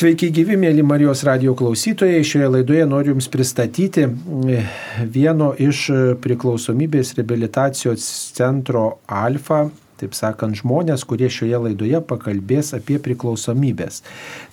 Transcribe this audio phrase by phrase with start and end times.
[0.00, 2.22] Sveiki gyvi, mėly Marijos radio klausytojai.
[2.24, 4.62] Šioje laidoje noriu Jums pristatyti e,
[5.04, 5.82] vieno iš
[6.24, 8.06] priklausomybės rehabilitacijos
[8.38, 9.66] centro Alfa
[10.00, 14.00] taip sakant, žmonės, kurie šioje laidoje pakalbės apie priklausomybės.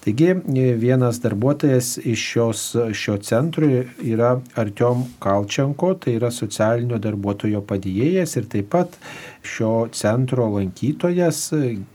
[0.04, 0.34] Taigi
[0.82, 2.66] vienas darbuotojas iš šios,
[2.98, 9.00] šio centro yra Artiom Kalčenko, tai yra socialinio darbuotojo padėjėjas ir taip pat
[9.48, 11.46] šio centro lankytojas,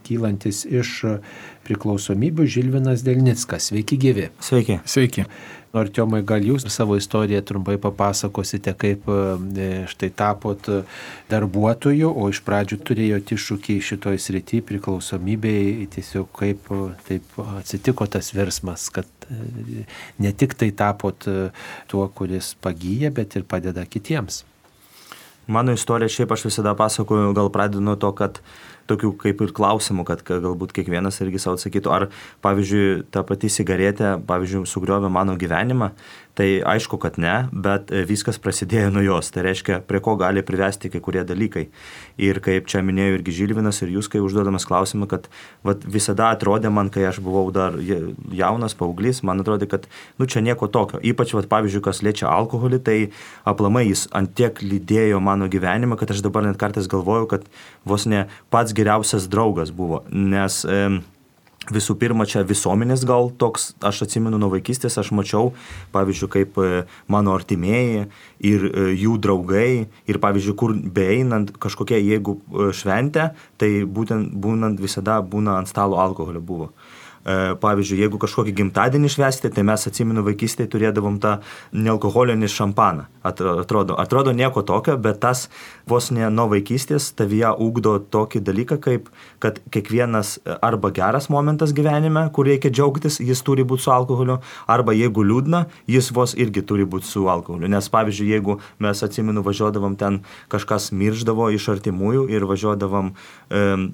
[0.06, 1.02] kylantis iš
[1.66, 3.70] priklausomybių Žilvinas Delnickas.
[3.70, 4.28] Sveiki gyvi.
[4.42, 4.80] Sveiki.
[4.88, 5.26] Sveiki.
[5.72, 10.68] Artiomai, gal jūs savo istoriją trumpai papasakosite, kaip e, štai tapot
[11.30, 16.68] darbuotoju, o iš pradžių turėjote iššūkį šitoj srity priklausomybei, tiesiog kaip
[17.08, 19.86] taip atsitiko tas virsmas, kad e,
[20.20, 21.48] ne tik tai tapot e,
[21.88, 24.42] tuo, kuris pagyja, bet ir padeda kitiems.
[25.46, 28.38] Mano istorija šiaip aš visada pasakoju, gal pradedu nuo to, kad
[28.90, 32.08] tokių kaip ir klausimų, kad galbūt kiekvienas irgi savo atsakytų, ar
[32.44, 35.92] pavyzdžiui ta pati cigaretė, pavyzdžiui, sugriovė mano gyvenimą,
[36.32, 39.28] Tai aišku, kad ne, bet e, viskas prasidėjo nuo jos.
[39.34, 41.66] Tai reiškia, prie ko gali privesti kai kurie dalykai.
[42.24, 45.28] Ir kaip čia minėjo irgi Žilvinas ir jūs, kai užduodamas klausimą, kad
[45.66, 49.84] vat, visada atrodė man, kai aš buvau dar jaunas paauglys, man atrodė, kad
[50.16, 51.02] nu čia nieko tokio.
[51.04, 52.98] Ypač, vat, pavyzdžiui, kas liečia alkoholį, tai
[53.44, 57.44] aplamai jis antiek lydėjo mano gyvenimą, kad aš dabar net kartais galvoju, kad
[57.84, 60.00] vos ne pats geriausias draugas buvo.
[60.08, 60.86] Nes e,
[61.70, 65.52] Visų pirma, čia visuomenės gal toks, aš atsimenu nuo vaikystės, aš mačiau,
[65.94, 68.08] pavyzdžiui, kaip e, mano artimieji
[68.42, 73.28] ir e, jų draugai, ir pavyzdžiui, kur beeinant kažkokia, jeigu e, šventė,
[73.62, 76.72] tai būtent būnant visada būna ant stalo alkoholio buvo.
[77.22, 81.36] E, pavyzdžiui, jeigu kažkokį gimtadienį švesti, tai mes atsimenu vaikystėje turėdavom tą
[81.70, 83.06] nealkoholinį šampaną.
[83.22, 85.44] Atrodo, atrodo nieko tokio, bet tas
[85.86, 89.12] vos ne nuo vaikystės tavyje ugdo tokį dalyką, kaip
[89.42, 94.96] kad kiekvienas arba geras momentas gyvenime, kur reikia džiaugtis, jis turi būti su alkoholiu, arba
[94.98, 97.70] jeigu liūdna, jis vos irgi turi būti su alkoholiu.
[97.70, 100.18] Nes pavyzdžiui, jeigu mes atsimenu važiuodavom ten
[100.50, 103.14] kažkas mirždavo iš artimųjų ir važiuodavom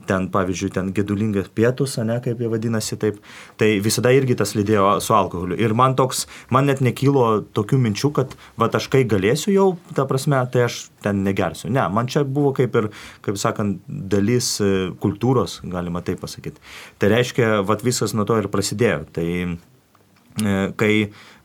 [0.09, 3.59] ten, pavyzdžiui, ten gedulingas pietus, ne kaip jie vadinasi taip, taip.
[3.59, 5.57] Tai visada irgi tas lydėjo su alkoholiu.
[5.59, 10.07] Ir man toks, man net nekylo tokių minčių, kad va aš kai galėsiu jau, ta
[10.07, 11.71] prasme, tai aš ten negersiu.
[11.75, 12.91] Ne, man čia buvo kaip ir,
[13.25, 16.63] kaip sakant, dalis e, kultūros, galima taip pasakyti.
[16.99, 19.03] Tai reiškia, va visas nuo to ir prasidėjo.
[19.13, 20.93] Tai e, kai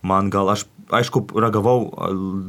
[0.03, 0.67] man gal aš
[0.97, 1.89] aišku, ragavau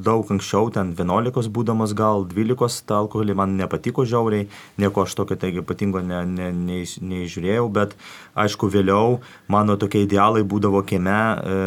[0.04, 4.48] daug anksčiau, ten 11 būdamas, gal 12 tą alkoholį, man nepatiko žiauriai,
[4.80, 7.96] nieko aš tokio taigi ypatingo ne, ne, ne, neižiūrėjau, bet
[8.38, 11.62] aišku, vėliau mano tokie idealai būdavo kieme e,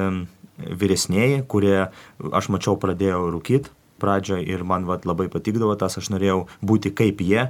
[0.58, 1.90] vyresnėji, kurie
[2.32, 7.22] aš mačiau pradėjo rūkyti pradžioje ir man vat, labai patikdavo tas, aš norėjau būti kaip
[7.26, 7.50] jie.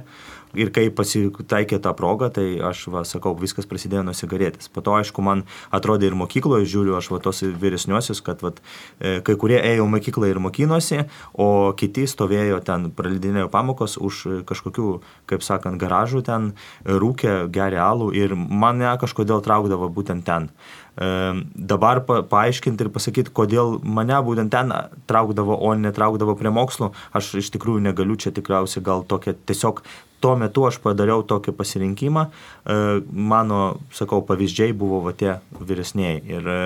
[0.56, 4.70] Ir kai pasitaikė tą progą, tai aš, va, sakau, viskas prasidėjo nuo cigaretės.
[4.72, 5.44] Po to, aišku, man
[5.74, 8.54] atrodė ir mokykloje, žiūriu aš va tos vyresniosius, kad va,
[9.00, 11.04] e, kai kurie ėjo mokyklą ir mokinosi,
[11.36, 14.90] o kiti stovėjo ten, praleidinėjo pamokos už kažkokių,
[15.28, 16.52] kaip sakant, garažų ten,
[16.84, 20.52] rūkė, geria alų ir mane kažkodėl traukdavo būtent ten
[20.98, 24.72] dabar pa, paaiškinti ir pasakyti, kodėl mane būtent ten
[25.10, 29.84] traukdavo, o netraukdavo prie mokslo, aš iš tikrųjų negaliu čia tikriausiai gal tokia tiesiog
[30.20, 32.78] tuo metu aš padariau tokį pasirinkimą, e,
[33.12, 36.20] mano, sakau, pavyzdžiai buvo va tie vyresniai.
[36.26, 36.60] Ir e,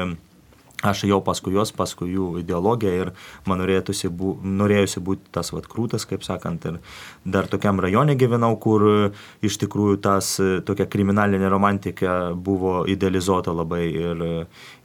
[0.83, 3.13] aš jau paskui juos, paskui jų ideologiją ir
[3.47, 6.81] man norėjusi, bū, norėjusi būti tas vat krūtas, kaip sakant, ir
[7.25, 9.13] dar tokiam rajone gyvenau, kur
[9.45, 10.35] iš tikrųjų tas
[10.67, 14.25] tokia kriminalinė romantika buvo idealizuota labai ir,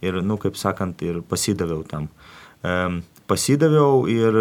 [0.05, 2.11] ir nu, kaip sakant, ir pasidaviau tam.
[3.27, 4.37] Pasidaviau ir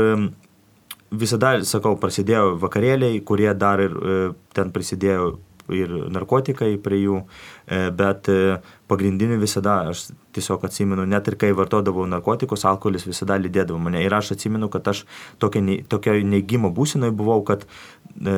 [1.11, 4.17] visada, sakau, prasidėjo vakarėliai, kurie dar ir e,
[4.56, 5.37] ten prisidėjo
[5.75, 7.21] ir narkotikai prie jų,
[7.66, 8.59] bet e,
[8.91, 14.03] pagrindinį visada aš tiesiog atsimenu, net ir kai vartodavau narkotikus, alkoholis visada lydėdavo mane.
[14.04, 15.04] Ir aš atsimenu, kad aš
[15.43, 18.34] tokia, tokia neigimo būsinoje buvau, kad e,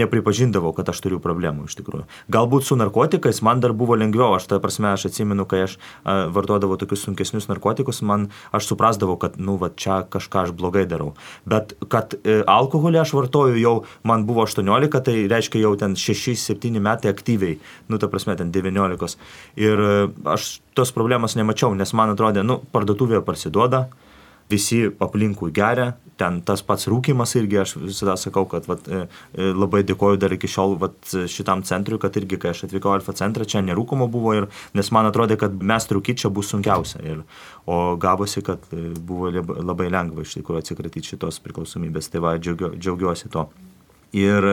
[0.00, 2.06] nepripažindavau, kad aš turiu problemų iš tikrųjų.
[2.34, 6.16] Galbūt su narkotikais man dar buvo lengviau, aš tą prasme, aš atsimenu, kai aš e,
[6.34, 11.12] vartodavau tokius sunkesnius narkotikus, man aš suprasdavau, kad, nu, va, čia kažką aš blogai darau.
[11.48, 13.76] Bet kad e, alkoholį aš vartoju jau,
[14.06, 17.60] man buvo 18, tai reiškia jau ten 6-7 metai aktyviai,
[17.92, 19.18] nu, ta prasme, ten 19.
[19.60, 19.92] Ir e,
[20.34, 23.86] aš tos problemos nemačiau, nes man atrodė, nu, parduotuvėje parsiduoda,
[24.50, 29.50] visi aplinkui geria, ten tas pats rūkimas irgi, aš visada sakau, kad vat, e, e,
[29.56, 30.98] labai dėkoju dar iki šiol vat,
[31.30, 35.08] šitam centrui, kad irgi, kai aš atvykau Alfa centrą, čia nerūkoma buvo, ir, nes man
[35.10, 37.00] atrodė, kad mes trūkyti čia bus sunkiausia.
[37.02, 37.24] Ir,
[37.66, 38.68] o gavosi, kad
[39.08, 43.48] buvo labai lengva iš tikrųjų atsikratyti šitos priklausomybės, tai va, džiaugiuosi to.
[44.14, 44.46] Ir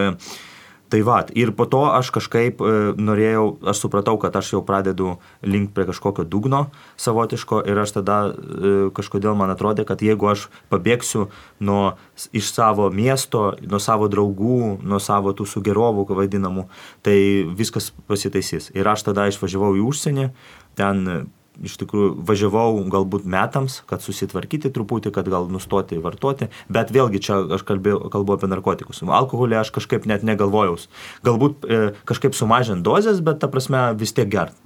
[0.92, 5.14] Tai va, ir po to aš kažkaip e, norėjau, aš supratau, kad aš jau pradedu
[5.40, 6.66] link prie kažkokio dugno
[7.00, 11.30] savotiško ir aš tada e, kažkodėl man atrodė, kad jeigu aš pabėgsiu
[11.64, 11.94] nuo,
[12.36, 16.68] iš savo miesto, nuo savo draugų, nuo savo tų sugerovų vadinamų,
[17.08, 17.18] tai
[17.48, 18.74] viskas pasitaisys.
[18.76, 20.28] Ir aš tada išvažiavau į užsienį,
[20.76, 21.32] ten
[21.66, 27.42] iš tikrųjų važiavau galbūt metams, kad susitvarkyti truputį, kad gal nustoti vartoti, bet vėlgi čia
[27.58, 29.04] aš kalbėjau, kalbu apie narkotikus.
[29.06, 30.80] Alkoholį aš kažkaip net negalvojau.
[31.28, 34.58] Galbūt e, kažkaip sumažint dozes, bet ta prasme vis tiek gert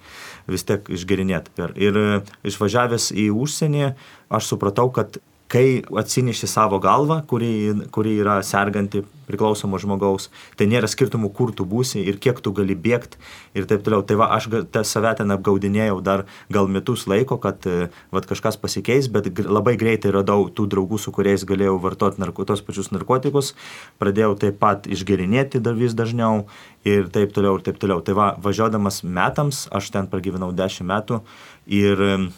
[0.46, 1.56] vis tiek išgerinėti.
[1.82, 2.10] Ir e,
[2.46, 3.88] išvažiavęs į užsienį,
[4.30, 5.18] aš supratau, kad
[5.52, 11.66] kai atsineši savo galvą, kuri, kuri yra serganti priklausomo žmogaus, tai nėra skirtumų, kur tu
[11.70, 13.18] būsi ir kiek tu gali bėgti
[13.58, 14.04] ir taip toliau.
[14.06, 19.10] Tai va, aš ta, save ten apgaudinėjau dar gal metus laiko, kad va, kažkas pasikeis,
[19.10, 23.54] bet labai greitai radau tų draugų, su kuriais galėjau vartoti narko, tos pačius narkotikus,
[24.02, 26.46] pradėjau taip pat išgerinėti dar vis dažniau
[26.86, 28.02] ir taip toliau ir taip toliau.
[28.06, 31.22] Tai va, važiuodamas metams, aš ten pragyvenau 10 metų
[31.66, 32.30] ir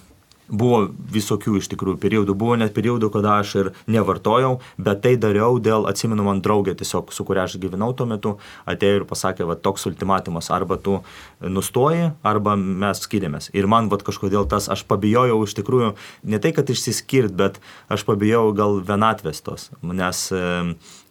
[0.49, 2.35] buvo visokių iš tikrųjų periodų.
[2.37, 7.13] Buvo net periodų, kada aš ir nevartojau, bet tai dariau dėl, atsimenu, man draugė tiesiog,
[7.15, 8.35] su kuria aš gyvenau tuo metu,
[8.69, 10.99] atėjo ir pasakė, va toks ultimatumas, arba tu
[11.41, 13.51] nustoji, arba mes skiriamės.
[13.57, 17.59] Ir man va kažkodėl tas, aš pabijojau iš tikrųjų, ne tai, kad išsiskirt, bet
[17.91, 20.27] aš pabijojau gal vienatvės tos, nes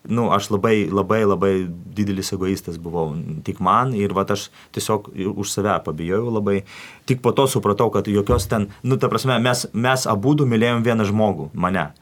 [0.09, 1.53] nu, aš labai, labai, labai
[1.97, 3.11] didelis egoistas buvau
[3.47, 6.63] tik man ir va aš tiesiog už save pabijojau labai.
[7.07, 10.83] Tik po to supratau, kad jokios ten, nu, ta prasme, mes, mes abu du mylėjom
[10.87, 11.93] vieną žmogų, mane.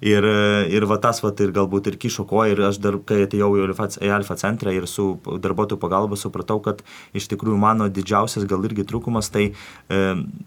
[0.00, 0.24] Ir,
[0.72, 3.66] ir va tas, va, ir galbūt ir kišo koją, ir aš dar, kai atėjau į
[3.66, 6.80] Alfa, į Alfa centrą ir su darbuotojų pagalba supratau, kad
[7.16, 10.00] iš tikrųjų mano didžiausias gal irgi trūkumas, tai e,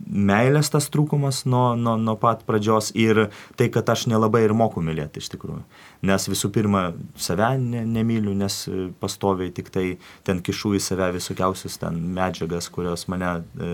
[0.09, 3.27] meilės tas trūkumas nuo, nuo, nuo pat pradžios ir
[3.59, 5.61] tai, kad aš nelabai ir moku mylėti iš tikrųjų.
[6.09, 8.63] Nes visų pirma, save ne, nemyliu, nes
[8.99, 9.87] pastoviai tik tai
[10.27, 13.39] ten kišu į save visokiausius ten medžiagas, kurios mane...
[13.57, 13.73] E,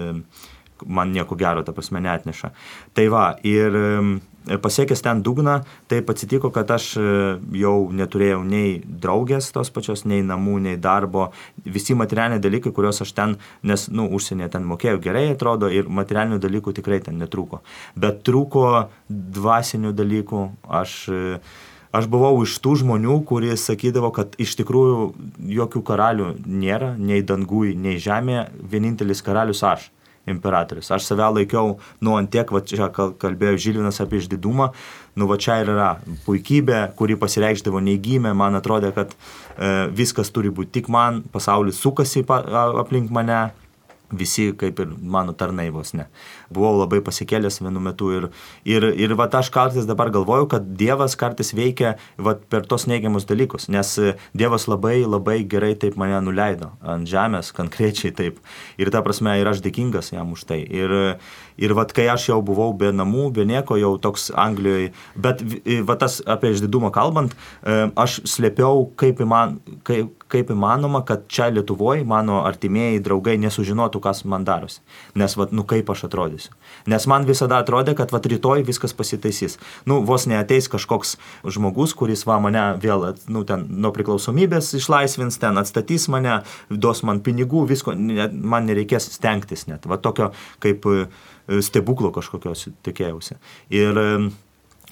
[0.85, 2.53] man nieko gero, ta prasme, netneša.
[2.95, 3.75] Tai va, ir
[4.57, 5.59] pasiekęs ten dugną,
[5.91, 7.03] taip atsitiko, kad aš e,
[7.59, 11.29] jau neturėjau nei draugės tos pačios, nei namų, nei darbo.
[11.65, 16.39] Visi materialiniai dalykai, kuriuos aš ten, nes, nu, užsienyje ten mokėjau gerai, atrodo, ir materialinių
[16.41, 17.61] dalykų tikrai ten netrūko.
[17.99, 18.65] Bet trūko
[19.09, 20.45] dvasinių dalykų.
[20.79, 21.23] Aš e,
[21.95, 25.11] aš buvau iš tų žmonių, kurie sakydavo, kad iš tikrųjų
[25.59, 29.89] jokių karalių nėra, nei dangui, nei žemėje, vienintelis karalius aš
[30.29, 30.91] imperatorius.
[30.93, 34.69] Aš save laikiau, nu, ant tiek, va čia kalbėjo Žilvinas apie išdidumą,
[35.17, 35.89] nu, va čia ir yra
[36.27, 42.25] puikybė, kuri pasireikšdavo neįgymė, man atrodė, kad e, viskas turi būti tik man, pasaulis sukasi
[42.27, 42.43] pa,
[42.83, 43.47] aplink mane,
[44.11, 46.07] visi kaip ir mano tarnai vos ne.
[46.53, 48.29] Buvau labai pasikėlęs vienu metu ir,
[48.65, 53.27] ir, ir va, aš kartais dabar galvoju, kad Dievas kartais veikia va, per tos neigiamus
[53.29, 53.95] dalykus, nes
[54.37, 58.39] Dievas labai labai gerai taip mane nuleido ant žemės, konkrečiai taip.
[58.81, 60.61] Ir ta prasme, ir aš dėkingas jam už tai.
[60.65, 60.95] Ir,
[61.59, 65.43] ir va, kai aš jau buvau be namų, be nieko, jau toks Anglijoje, bet
[65.85, 71.49] va, tas apie išdidumą kalbant, e, aš slėpiau kaip, įman, kaip, kaip įmanoma, kad čia
[71.53, 74.81] Lietuvoje mano artimieji draugai nesužinotų, kas man darosi.
[75.17, 76.53] Nes, va, nu kaip aš atrodysiu.
[76.89, 79.57] Nes man visada atrodė, kad va, rytoj viskas pasitaisys.
[79.89, 81.15] Nu, vos neateis kažkoks
[81.49, 87.23] žmogus, kuris va mane vėl, nu, ten nuo priklausomybės išlaisvins, ten atstatys mane, duos man
[87.25, 89.89] pinigų, visko, man nereikės stengtis net.
[89.89, 90.29] Va tokio
[90.61, 91.07] kaip e,
[91.65, 93.39] stebuklo kažkokios tikėjausi.
[93.73, 94.03] Ir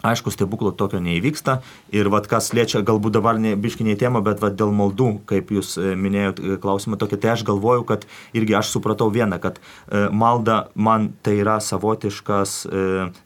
[0.05, 1.55] Aišku, stebuklo tokio neįvyksta
[1.95, 5.73] ir vad kas liečia, galbūt dabar ne biškiniai tema, bet vad dėl maldų, kaip jūs
[5.81, 8.05] e, minėjote e, klausimą tokį, tai aš galvoju, kad
[8.37, 12.53] irgi aš supratau vieną, kad e, malda man tai yra savotiškas,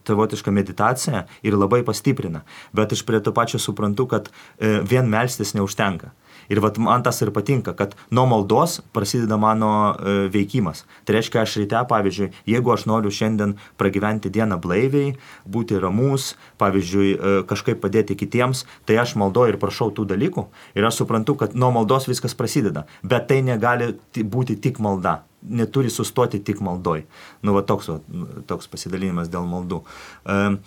[0.08, 2.40] savotiška meditacija ir labai pastiprina,
[2.72, 6.12] bet aš prie to pačio suprantu, kad vien melstis neužtenka.
[6.50, 10.84] Ir vat, man tas ir patinka, kad nuo maldos prasideda mano e, veikimas.
[11.06, 16.32] Tai reiškia, aš ryte, pavyzdžiui, jeigu aš noriu šiandien pragyventi dieną blaiviai, būti ramus,
[16.62, 20.46] pavyzdžiui, e, kažkaip padėti kitiems, tai aš maldoju ir prašau tų dalykų.
[20.78, 22.86] Ir aš suprantu, kad nuo maldos viskas prasideda.
[23.02, 27.02] Bet tai negali būti tik malda neturi sustoti tik maldoj.
[27.42, 27.98] Nu, va toks, va,
[28.46, 29.80] toks pasidalinimas dėl maldų.
[30.22, 30.58] Uh,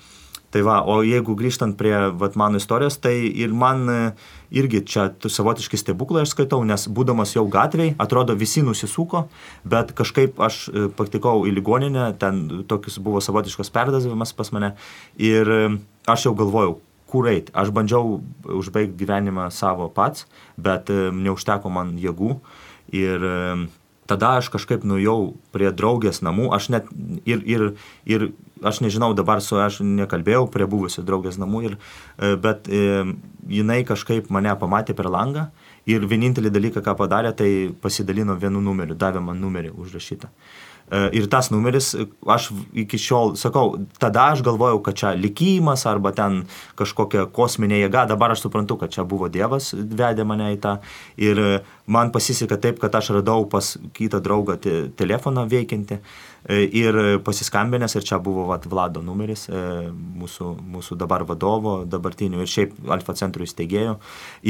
[0.55, 3.95] Tai va, o jeigu grįžtant prie vat, mano istorijos, tai ir man e,
[4.55, 9.25] irgi čia savotiškai stebuklai aš skaitau, nes būdamas jau gatvėje, atrodo visi nusisuko,
[9.67, 12.39] bet kažkaip aš e, praktikau į ligoninę, ten
[12.71, 14.71] tokius buvo savotiškas perdavimas pas mane
[15.19, 15.61] ir e,
[16.07, 16.77] aš jau galvojau,
[17.11, 17.51] kur eiti.
[17.51, 20.23] Aš bandžiau užbaigti gyvenimą savo pats,
[20.55, 22.31] bet neužteko man jėgų
[22.95, 23.27] ir
[24.09, 26.89] tada aš kažkaip nuėjau prie draugės namų, aš net
[27.25, 27.65] ir, ir,
[28.05, 28.27] ir
[28.65, 31.79] aš nežinau, dabar su aš nekalbėjau prie buvusios draugės namų, ir,
[32.17, 33.03] e, bet e,
[33.49, 35.49] jinai kažkaip mane pamatė per langą
[35.89, 37.49] ir vienintelį dalyką, ką padarė, tai
[37.81, 40.29] pasidalino vienu numeriu, davė man numerį užrašytą.
[40.29, 41.93] E, ir tas numeris,
[42.29, 46.43] aš iki šiol sakau, tada aš galvojau, kad čia likimas arba ten
[46.77, 50.77] kažkokia kosminė jėga, dabar aš suprantu, kad čia buvo Dievas, vedė mane į tą.
[51.17, 51.41] Ir
[51.89, 55.99] man pasisekė taip, kad aš radau pas kitą draugą te, telefoną veikiantį.
[56.45, 59.61] E, ir pasiskambinęs, ir čia buvo vat, Vlado numeris, e,
[60.21, 63.95] mūsų, mūsų dabar vadovo, dabartinių ir šiaip Alfa centrų įsteigėjų.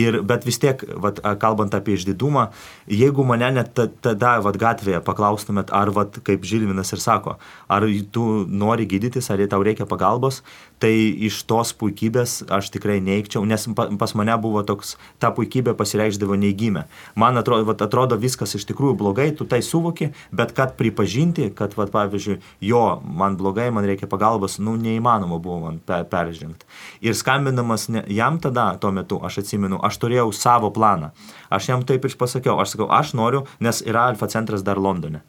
[0.03, 2.49] Ir, bet vis tiek, vat, kalbant apie išdidumą,
[2.91, 3.71] jeigu mane net
[4.03, 7.37] tada vat, gatvėje paklaustumėt, ar, vat, kaip Žilvinas ir sako,
[7.71, 10.41] ar tu nori gydytis, ar tau reikia pagalbos,
[10.83, 10.91] tai
[11.27, 16.85] iš tos puikybės aš tikrai neikčiau, nes pas mane buvo toks, ta puikybė pasireikšdavo neįgymė.
[17.15, 21.77] Man atrodo, vat, atrodo viskas iš tikrųjų blogai, tu tai suvoki, bet kad pripažinti, kad
[21.79, 22.37] vat, pavyzdžiui,
[22.67, 26.67] jo, man blogai, man reikia pagalbos, nu neįmanoma buvo man pe, peržengti.
[27.05, 31.11] Ir skambinamas ne, jam tada, tuo metu, aš atsimenu, aš turėjau savo planą.
[31.53, 35.23] Aš jam taip ir pasakiau, aš sakau, aš noriu, nes yra Alfa centras dar Londone.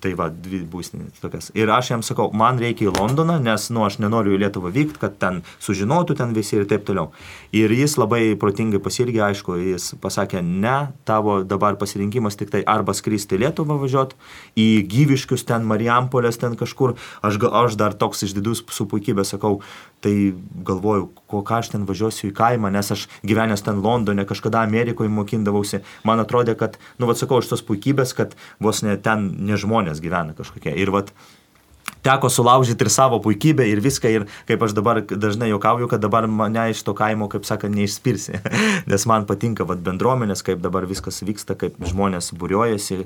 [0.00, 1.50] Tai va, dvi būstinės tokias.
[1.58, 4.96] Ir aš jam sakau, man reikia į Londoną, nes, nu, aš nenoriu į Lietuvą vykti,
[5.02, 7.10] kad ten sužinotų ten visi ir taip toliau.
[7.52, 12.94] Ir jis labai protingai pasirgė, aišku, jis pasakė, ne, tavo dabar pasirinkimas tik tai arba
[12.96, 14.16] skristi į Lietuvą važiuoti,
[14.56, 16.96] į gyviškius ten, Marijampolės ten kažkur.
[17.20, 19.58] Aš, aš dar toks išdidus su puikybė sakau,
[20.04, 20.32] tai
[20.66, 25.12] galvoju, ko ką aš ten važiuosiu į kaimą, nes aš gyvenęs ten Londone, kažkada Amerikoje
[25.12, 25.82] mokindavausi.
[26.08, 30.00] Man atrodė, kad, nu, vad sakau, iš tos puikybės, kad vos ne ten ne žmonės
[30.00, 30.72] gyvena kažkokie.
[30.72, 31.12] Ir vat,
[32.06, 36.26] teko sulaužyti ir savo puikybę ir viską ir kaip aš dabar dažnai juokauju, kad dabar
[36.26, 38.40] mane iš to kaimo, kaip sakant, neišspirsi,
[38.90, 43.04] nes man patinka vat, bendruomenės, kaip dabar viskas vyksta, kaip žmonės būriojasi,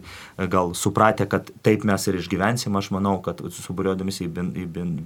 [0.53, 4.31] gal supratę, kad taip mes ir išgyvensim, aš manau, kad subūriuodamis į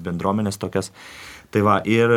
[0.06, 0.92] bendruomenės tokias.
[1.54, 2.12] Tai va, ir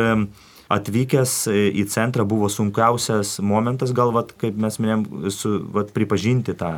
[0.72, 6.72] atvykęs į centrą buvo sunkiausias momentas, gal, vat, kaip mes minėjom, su, vat, pripažinti tą,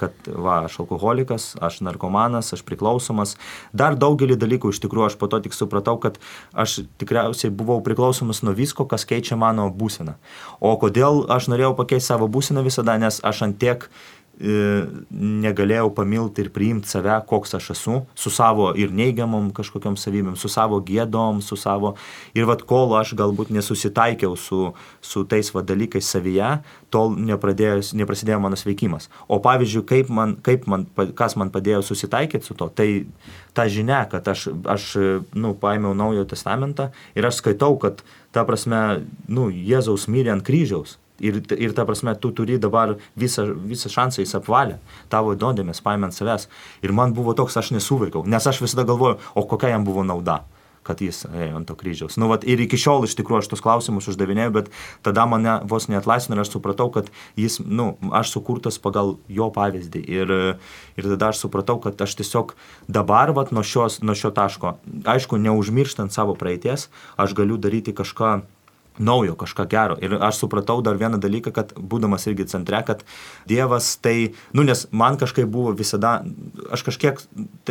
[0.00, 3.36] kad va, aš alkoholikas, aš narkomanas, aš priklausomas.
[3.76, 6.20] Dar daugelį dalykų iš tikrųjų aš po to tik supratau, kad
[6.56, 10.16] aš tikriausiai buvau priklausomas nuo visko, kas keičia mano būseną.
[10.60, 13.88] O kodėl aš norėjau pakeisti savo būseną visada, nes aš ant tiek
[14.36, 20.50] negalėjau pamilti ir priimti save, koks aš esu, su savo ir neigiamom kažkokiam savybėm, su
[20.52, 21.94] savo gėdom, su savo...
[22.36, 26.50] Ir vad kol aš galbūt nesusitaikiau su, su tais va dalykais savyje,
[26.92, 29.08] tol neprasidėjo mano sveikimas.
[29.28, 30.84] O pavyzdžiui, kaip man, kaip man,
[31.16, 33.06] kas man padėjo susitaikyti su to, tai
[33.56, 34.90] ta žinia, kad aš, aš
[35.32, 38.04] nu, paėmiau naujojo testamentą ir aš skaitau, kad
[38.36, 43.46] ta prasme, nu, Jėzaus mirė ant kryžiaus Ir, ir ta prasme, tu turi dabar visą,
[43.70, 44.80] visą šansą, jis apvalė
[45.12, 46.48] tavo nuodėmės, paėmė ant savęs.
[46.84, 50.42] Ir man buvo toks, aš nesuveikau, nes aš visada galvoju, o kokia jam buvo nauda
[50.86, 52.16] kad jis ėjo ant to kryžiaus.
[52.20, 54.70] Nu, vat, ir iki šiol iš tikrųjų aš tos klausimus uždavinėjau, bet
[55.06, 60.04] tada mane vos neatlaisvino ir aš supratau, kad jis, nu, aš sukurtas pagal jo pavyzdį.
[60.06, 60.34] Ir,
[60.98, 62.54] ir tada aš supratau, kad aš tiesiog
[62.86, 64.76] dabar, vat, nuo, šios, nuo šio taško,
[65.16, 68.38] aišku, neužmirštant savo praeities, aš galiu daryti kažką
[68.98, 69.96] naujo, kažką gero.
[70.00, 73.04] Ir aš supratau dar vieną dalyką, kad būdamas irgi centre, kad
[73.48, 76.20] Dievas tai, nu nes man kažkaip buvo visada,
[76.72, 77.20] aš kažkiek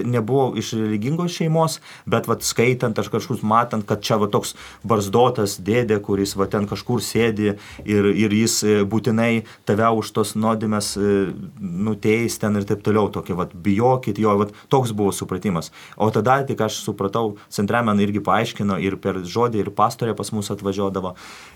[0.03, 5.57] nebuvau iš religingos šeimos, bet vad skaitant, aš kažkur matant, kad čia va toks barzdotas
[5.59, 7.55] dėdė, kuris va ten kažkur sėdi
[7.85, 11.15] ir, ir jis e, būtinai tave už tos nuodėmės e,
[11.59, 15.71] nuteis ten ir taip toliau, tokie va bijokit jo, va toks buvo supratimas.
[15.97, 20.31] O tada tik aš supratau, centre man irgi paaiškino ir per žodį, ir pastorė pas
[20.35, 21.14] mus atvažiuodavo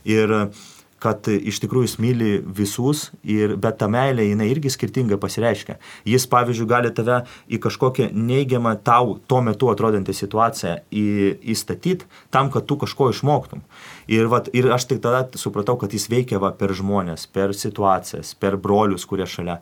[0.09, 0.51] Ir
[0.99, 5.77] kad iš tikrųjų jis myli visus, ir, bet ta meilė jinai irgi skirtingai pasireiškia.
[6.07, 12.67] Jis, pavyzdžiui, gali tave į kažkokią neigiamą tau tuo metu atrodantį situaciją įstatyti tam, kad
[12.67, 13.63] tu kažko išmoktum.
[14.09, 18.31] Ir, vat, ir aš tik tada supratau, kad jis veikia va, per žmonės, per situacijas,
[18.41, 19.59] per brolius, kurie šalia.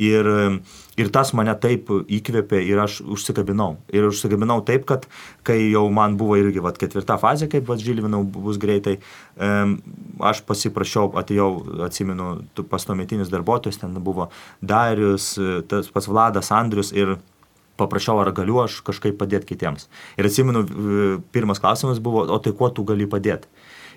[0.00, 0.24] Ir,
[0.96, 3.74] ir tas mane taip įkvėpė ir aš užsikabinau.
[3.92, 5.04] Ir užsikabinau taip, kad
[5.44, 8.96] kai jau man buvo irgi vat, ketvirta fazė, kaip vas žilvinau bus greitai,
[9.36, 9.76] um,
[10.24, 11.50] aš pasiprašiau, atėjau,
[11.84, 12.30] atsimenu,
[12.72, 14.30] pas tuometinius darbuotojus, ten buvo
[14.64, 15.34] Darius,
[15.68, 17.18] tas pats Vladas, Andrius ir
[17.80, 19.88] paprašiau, ar galiu aš kažkaip padėti kitiems.
[20.16, 20.64] Ir atsimenu,
[21.34, 23.48] pirmas klausimas buvo, o tai kuo tu gali padėti?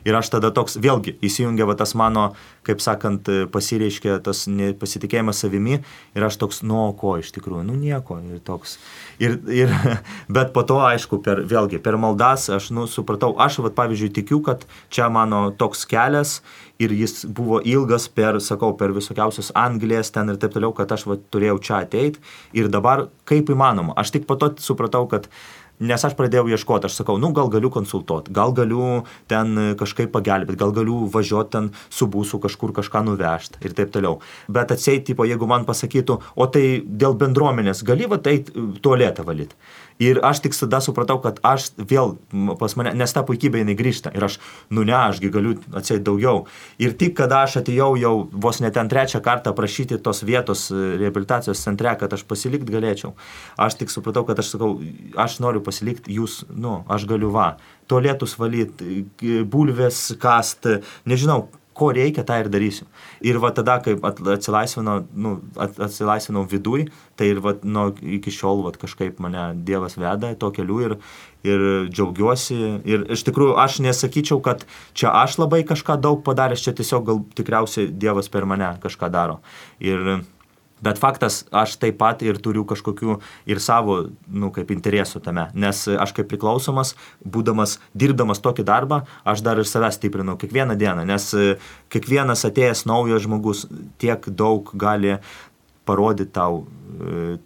[0.08, 2.30] Ir aš tada toks, vėlgi, įsijungia va tas mano,
[2.68, 4.46] kaip sakant, pasireiškia tas
[4.80, 8.20] pasitikėjimas savimi ir aš toks, nu, ko iš tikrųjų, nu, nieko.
[8.24, 8.78] Ir toks.
[9.24, 9.72] Ir, ir,
[10.36, 14.42] bet po to, aišku, per, vėlgi, per maldas aš, nu, supratau, aš, va, pavyzdžiui, tikiu,
[14.46, 16.40] kad čia mano toks kelias
[16.82, 21.06] ir jis buvo ilgas per, sakau, per visokiausius Anglijas ten ir taip toliau, kad aš
[21.10, 22.22] va, turėjau čia ateiti
[22.58, 23.96] ir dabar kaip įmanoma.
[24.00, 25.30] Aš tik po to supratau, kad
[25.82, 30.60] Nes aš pradėjau ieškoti, aš sakau, nu gal galiu konsultuoti, gal galiu ten kažkaip pagelbėti,
[30.62, 34.20] gal galiu važiuoti ten su būsu kažkur kažką nuvežti ir taip toliau.
[34.48, 38.38] Bet atseit, tipo, jeigu man pasakytų, o tai dėl bendruomenės gali va tai
[38.86, 39.58] tualetą valyti.
[40.02, 42.16] Ir aš tik tada supratau, kad aš vėl
[42.60, 44.14] pas mane, nes ta puikybė jinai grįžta.
[44.16, 44.40] Ir aš,
[44.74, 46.46] nu ne, ašgi galiu atsėti daugiau.
[46.82, 50.82] Ir tik kada aš atėjau jau vos net ten trečią kartą prašyti tos vietos e,
[51.02, 53.14] rehabilitacijos centre, kad aš pasilikti galėčiau,
[53.62, 54.76] aš tik supratau, kad aš sakau,
[55.20, 57.54] aš noriu pasilikti, jūs, nu, aš galiu va,
[57.92, 59.04] tualetus valyti,
[59.50, 60.70] bulvės kast,
[61.10, 62.88] nežinau, ko reikia, tą ir darysiu.
[63.26, 66.88] Ir va tada, kai atsilaisvinau, nu, atsilaisvinau viduj,
[67.20, 67.88] tai ir va, nu,
[68.18, 70.98] iki šiol va, kažkaip mane Dievas veda to keliu ir,
[71.48, 72.60] ir džiaugiuosi.
[72.90, 77.26] Ir iš tikrųjų aš nesakyčiau, kad čia aš labai kažką daug padaręs, čia tiesiog gal
[77.38, 79.42] tikriausiai Dievas per mane kažką daro.
[79.84, 80.24] Ir
[80.84, 83.18] Bet faktas, aš taip pat ir turiu kažkokių
[83.50, 85.48] ir savo, nu, kaip interesų tame.
[85.56, 91.08] Nes aš kaip priklausomas, būdamas, dirbdamas tokį darbą, aš dar ir save stiprinau kiekvieną dieną.
[91.08, 91.30] Nes
[91.94, 93.66] kiekvienas atėjęs naujas žmogus
[94.02, 95.18] tiek daug gali
[95.86, 96.83] parodyti tau e,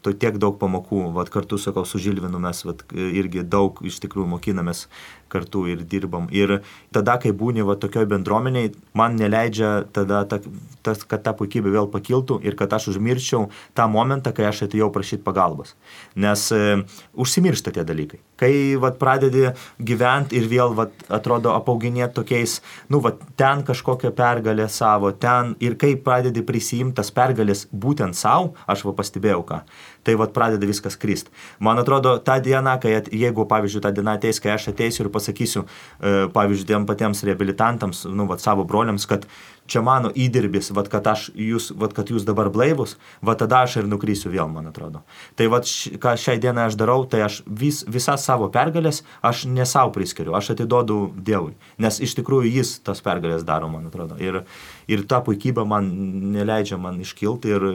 [0.01, 1.08] to tiek daug pamokų.
[1.16, 4.88] Vat kartu, sakau, su Žilvinu mes vat, irgi daug iš tikrųjų mokinamės
[5.27, 6.27] kartu ir dirbam.
[6.32, 6.62] Ir
[6.96, 10.39] tada, kai būni va tokioj bendruomeniai, man neleidžia tada, ta,
[10.86, 14.89] tas, kad ta puikybė vėl pakiltų ir kad aš užmirščiau tą momentą, kai aš atėjau
[14.96, 15.75] prašyti pagalbos.
[16.16, 16.80] Nes e,
[17.18, 18.22] užsimiršta tie dalykai.
[18.39, 19.50] Kai vat, pradedi
[19.84, 22.60] gyventi ir vėl vat, atrodo apauginėti tokiais,
[22.94, 28.54] nu, vat, ten kažkokią pergalę savo, ten ir kai pradedi prisijimti tas pergalės būtent savo,
[28.70, 29.62] aš va pastebėjau ką,
[30.08, 31.32] tai vat pradeda viskas krist.
[31.60, 35.65] Man atrodo, tą dieną, kai, jeigu, pavyzdžiui, tą dieną ateis, kai aš ateisiu ir pasakysiu,
[36.00, 39.27] e, pavyzdžiui, tiem patiems reabilitantams, nu, vat savo broliams, kad
[39.67, 43.82] čia mano įdirbis, vat, kad, aš, jūs, vat, kad jūs dabar blaivus, va tada aš
[43.82, 45.03] ir nukrysiu vėl, man atrodo.
[45.36, 49.46] Tai vat, š, ką šiai dienai aš darau, tai aš vis, visas savo pergalės aš
[49.51, 54.17] ne savo priskiriu, aš atiduodu Dievui, nes iš tikrųjų jis tas pergalės daro, man atrodo.
[54.24, 54.44] Ir,
[54.88, 55.91] ir ta puikybė man
[56.34, 57.72] neleidžia man iškilti ir,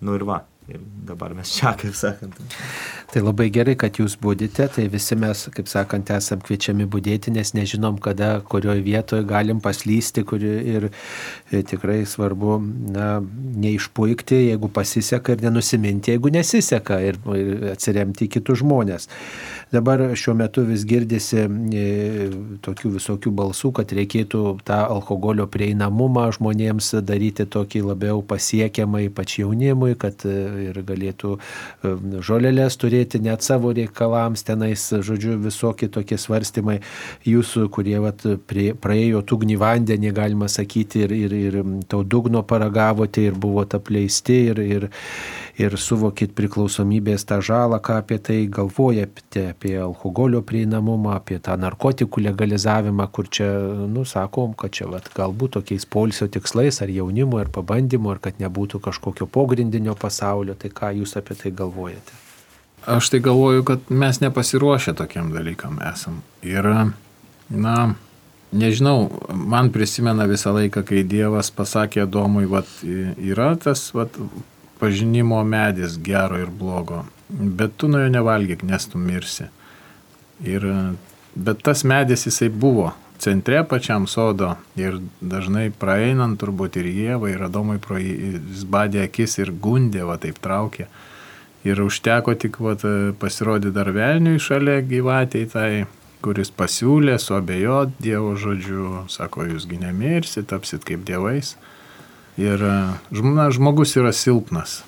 [0.00, 0.42] nu ir va.
[0.70, 2.36] Ir dabar mes čia, kaip sakant.
[3.10, 7.50] Tai labai gerai, kad jūs būdite, tai visi mes, kaip sakant, esam kviečiami būdėti, nes
[7.56, 10.86] nežinom, kada, kurioje vietoje galim paslysti kuri, ir,
[11.50, 12.60] ir tikrai svarbu
[12.94, 13.08] na,
[13.64, 19.10] neišpuikti, jeigu pasiseka ir nenusiminti, jeigu nesiseka ir, ir atsiremti į kitus žmonės.
[19.70, 21.44] Dabar šiuo metu vis girdisi
[21.78, 21.82] e,
[22.66, 29.92] tokių visokių balsų, kad reikėtų tą alkoholio prieinamumą žmonėms daryti tokį labiau pasiekiamą, ypač jaunimui,
[30.00, 36.80] kad e, ir galėtų e, žolelės turėti net savo reikalams, tenais, žodžiu, visokie tokie svarstymai.
[37.30, 43.28] Jūsų, kurie vat, prie, praėjo tugnį vandenį, galima sakyti, ir, ir, ir to dugno paragavote
[43.30, 44.90] ir buvote apleisti ir, ir,
[45.60, 52.24] ir suvokit priklausomybės tą žalą, ką apie tai galvojate, apie alkoholio prieinamumą, apie tą narkotikų
[52.28, 53.48] legalizavimą, kur čia,
[53.90, 58.40] nu, sakom, kad čia vat, galbūt tokiais polsio tikslais ar jaunimo, ar pabandymo, ar kad
[58.42, 60.56] nebūtų kažkokio pogrindinio pasaulio.
[60.60, 62.16] Tai ką jūs apie tai galvojate?
[62.88, 66.22] Aš tai galvoju, kad mes nepasiruošę tokiam dalykam esam.
[66.46, 66.64] Ir,
[67.52, 67.74] na,
[68.56, 74.16] nežinau, man prisimena visą laiką, kai Dievas pasakė Domui, vat, yra tas vat,
[74.80, 79.50] pažinimo medis gero ir blogo, bet tu nuo jo nevalgyk, nes tu mirsi.
[80.48, 80.64] Ir,
[81.34, 82.90] bet tas medis jisai buvo
[83.20, 89.38] centre pačiam sodo ir dažnai praeinant turbūt ir Jėvai, ir Adomai pro jis badė akis
[89.42, 90.88] ir gundė, va taip traukė.
[91.68, 92.72] Ir užteko tik va,
[93.20, 95.70] pasirodyti dar velniui šalia gyvatėjai tai,
[96.24, 101.56] kuris pasiūlė, suabejot Dievo žodžiu, sako, jūsgi nemirsi, tapsit kaip dievais.
[102.40, 102.62] Ir
[103.22, 104.80] na, žmogus yra silpnas.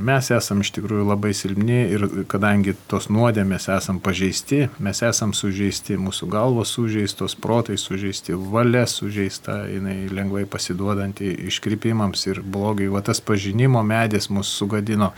[0.00, 5.98] Mes esam iš tikrųjų labai silpni ir kadangi tos nuodėmės esam pažeisti, mes esam sužeisti,
[6.00, 12.88] mūsų galvos sužeistos, protai sužeisti, valia sužeista, jinai lengvai pasiduodanti iškrypimams ir blogai.
[12.92, 15.12] Va tas pažinimo medis mus sugadino.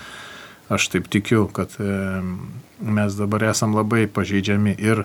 [0.71, 1.75] Aš taip tikiu, kad
[2.81, 5.05] mes dabar esam labai pažeidžiami ir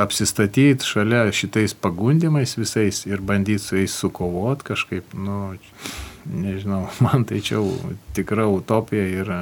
[0.00, 5.54] apsistatyti šalia šitais pagundimais visais ir bandyti su jais sukovot kažkaip, nu,
[6.24, 7.62] nežinau, man tai čia
[8.16, 9.32] tikra utopija ir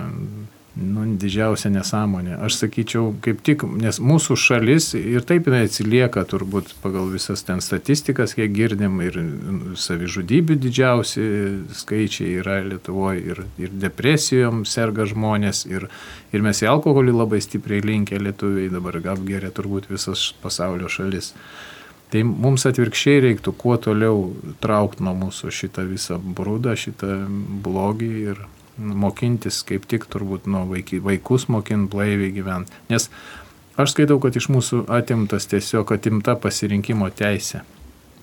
[0.78, 2.36] nu, didžiausia nesąmonė.
[2.46, 7.62] Aš sakyčiau, kaip tik, nes mūsų šalis ir taip jinai atsilieka turbūt pagal visas ten
[7.64, 9.18] statistikas, kiek girdim, ir
[9.78, 11.24] savižudybių didžiausi
[11.82, 15.88] skaičiai yra Lietuvoje, ir, ir depresijom serga žmonės, ir,
[16.32, 21.32] ir mes į alkoholį labai stipriai linkę lietuviai, dabar apgeria turbūt visas pasaulio šalis.
[22.08, 24.30] Tai mums atvirkščiai reiktų kuo toliau
[24.62, 27.18] traukti nuo mūsų šitą visą brūdą, šitą
[27.64, 28.46] blogį ir
[28.78, 32.78] mokintis kaip tik turbūt nuo vaiky, vaikus mokinti blaiviai gyventi.
[32.92, 33.08] Nes
[33.78, 37.64] aš skaitau, kad iš mūsų atimtas tiesiog atimta pasirinkimo teisė.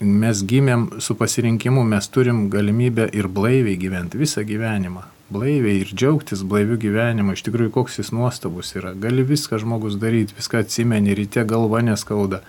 [0.04, 5.06] Mes gimėm su pasirinkimu, mes turim galimybę ir blaiviai gyventi visą gyvenimą.
[5.32, 8.92] Blaiviai ir džiaugtis blaiviu gyvenimu, iš tikrųjų koks jis nuostabus yra.
[8.94, 12.44] Gali viską žmogus daryti, viską atsimeni, ryte galva neskauda.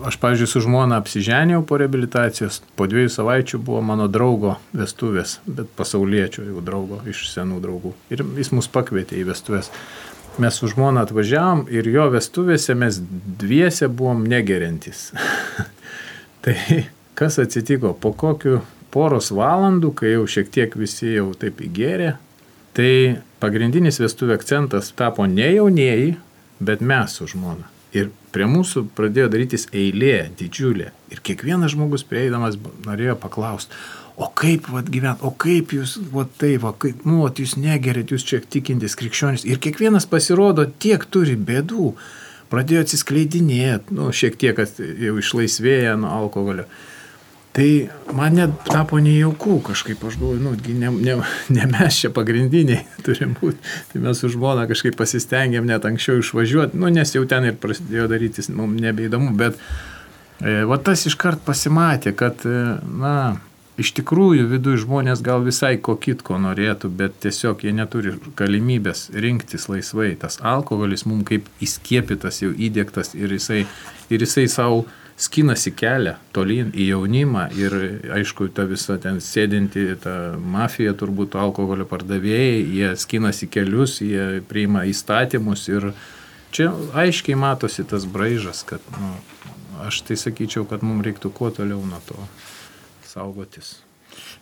[0.00, 5.68] Aš, pavyzdžiui, su žmona apsiženėjau po rehabilitacijos, po dviejų savaičių buvo mano draugo vestuvės, bet
[5.76, 7.92] pasaulietčio jau draugo iš senų draugų.
[8.14, 9.68] Ir jis mus pakvietė į vestuvės.
[10.40, 13.02] Mes su žmona atvažiavom ir jo vestuvėse mes
[13.42, 15.10] dviese buvom negerintis.
[16.46, 16.56] tai
[17.18, 17.92] kas atsitiko?
[17.92, 22.14] Po kokiu poros valandų, kai jau šiek tiek visi jau taip įgėrė,
[22.72, 26.16] tai pagrindinis vestuvių akcentas tapo ne jaunieji,
[26.64, 27.68] bet mes su žmona.
[27.92, 30.92] Ir prie mūsų pradėjo darytis eilė didžiulė.
[31.12, 33.76] Ir kiekvienas žmogus prieidamas norėjo paklausti,
[34.16, 38.12] o kaip vat gyvent, o kaip jūs, va taip, va, kaip, nu, vat jūs negerit,
[38.12, 39.44] jūs čia tikintis krikščionis.
[39.48, 41.92] Ir kiekvienas pasirodo tiek turi bėdų,
[42.52, 46.66] pradėjo atsiskleidinėti, nu, šiek tiek jau išlaisvėję nuo alkoholio.
[47.52, 47.68] Tai
[48.16, 51.16] man net tapo nejaukų kažkaip, aš galvoju, nu, ne, ne,
[51.52, 53.60] ne mes čia pagrindiniai turim būti.
[53.92, 58.08] Tai mes su žmona kažkaip pasistengėm net anksčiau išvažiuoti, nu, nes jau ten ir prasidėjo
[58.08, 59.60] darytis, mums nebeįdomu, bet
[60.40, 63.16] e, va tas iškart pasimatė, kad, e, na,
[63.80, 69.68] iš tikrųjų viduje žmonės gal visai ko kitko norėtų, bet tiesiog jie neturi galimybės rinktis
[69.68, 70.14] laisvai.
[70.20, 73.62] Tas alkoholis mums kaip įskiepytas, jau įdėktas ir jisai,
[74.08, 74.84] ir jisai savo
[75.22, 77.76] skinasi kelią tolyn į jaunimą ir
[78.18, 84.84] aišku, ta visa ten sėdinti, ta mafija turbūt alkoholio pardavėjai, jie skinasi kelius, jie priima
[84.90, 85.92] įstatymus ir
[86.54, 86.72] čia
[87.04, 89.14] aiškiai matosi tas braižas, kad nu,
[89.86, 92.18] aš tai sakyčiau, kad mums reiktų kuo toliau nuo to
[93.12, 93.76] saugotis.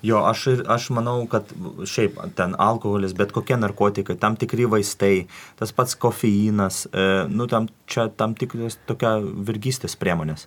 [0.02, 1.50] Jo, aš, ir, aš manau, kad
[1.84, 5.26] šiaip ten alkoholis, bet kokie narkotikai, tam tikri vaistai,
[5.60, 10.46] tas pats kofeinas, e, nu, tam, čia tam tikras tokia virgystės priemonės.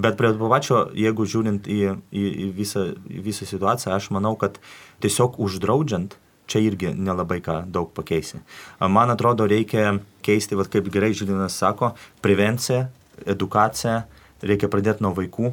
[0.00, 4.32] Bet prie to pačio, jeigu žiūrint į, į, į, visą, į visą situaciją, aš manau,
[4.40, 4.56] kad
[5.04, 6.16] tiesiog uždraudžiant,
[6.48, 8.40] čia irgi nelabai ką daug pakeisi.
[8.80, 11.92] Man atrodo, reikia keisti, vat, kaip gerai Žilinas sako,
[12.24, 12.86] prevenciją,
[13.28, 14.04] edukaciją,
[14.46, 15.52] reikia pradėti nuo vaikų,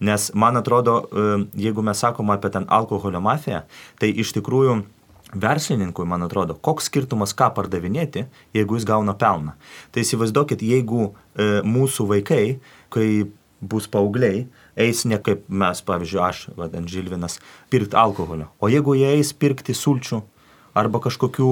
[0.00, 3.62] Nes man atrodo, e, jeigu mes sakom apie ten alkoholio mafiją,
[4.00, 4.82] tai iš tikrųjų
[5.34, 9.54] verslininkui, man atrodo, koks skirtumas ką pardavinėti, jeigu jis gauna pelną.
[9.92, 12.44] Tai įsivaizduokit, jeigu e, mūsų vaikai,
[12.94, 13.08] kai
[13.64, 14.44] bus paaugliai,
[14.76, 17.38] eis ne kaip mes, pavyzdžiui, aš, vadant Žilvinas,
[17.72, 20.20] pirkti alkoholio, o jeigu jie eis pirkti sulčių
[20.74, 21.50] arba kažkokių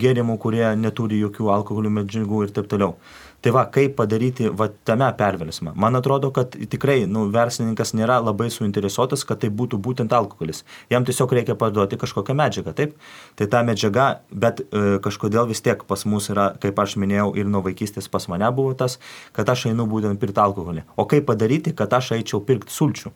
[0.00, 2.96] gėrimų, kurie neturi jokių alkoholio medžiagų ir taip toliau.
[3.42, 5.72] Tai va, kaip padaryti va tame perversmą.
[5.74, 10.62] Man atrodo, kad tikrai nu, verslininkas nėra labai suinteresuotas, kad tai būtų būtent alkoholis.
[10.94, 12.94] Jam tiesiog reikia parduoti kažkokią medžiagą, taip?
[13.34, 17.50] Tai ta medžiaga, bet e, kažkodėl vis tiek pas mus yra, kaip aš minėjau, ir
[17.50, 19.00] nuo vaikystės pas mane buvo tas,
[19.34, 20.86] kad aš einu būtent pirkti alkoholį.
[20.94, 23.10] O kaip padaryti, kad aš eičiau pirkti sulčių?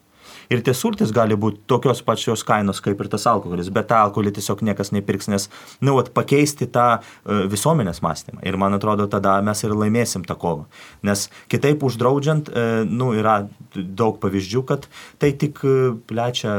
[0.52, 4.34] Ir tie sultis gali būti tokios pačios kainos kaip ir tas alkoholis, bet tą alkoholį
[4.36, 5.48] tiesiog niekas nepirks, nes,
[5.80, 8.42] nu, vat, pakeisti tą uh, visuomenės mąstymą.
[8.46, 10.66] Ir man atrodo, tada mes ir laimėsim tą kovą.
[11.06, 13.38] Nes kitaip uždraudžiant, uh, nu, yra
[13.74, 14.86] daug pavyzdžių, kad
[15.22, 16.56] tai tik uh, plečia,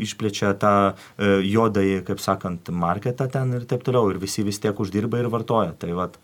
[0.00, 0.74] išplečia tą
[1.20, 4.10] juodąjį, kaip sakant, marketą ten ir taip toliau.
[4.12, 5.74] Ir visi vis tiek uždirba ir vartoja.
[5.80, 6.18] Tai vat,